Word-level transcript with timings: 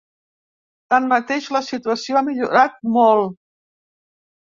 Tanmateix, 0.93 1.49
la 1.55 1.61
situació 1.67 2.17
ha 2.17 2.23
millorat 2.29 2.81
molt. 2.97 3.37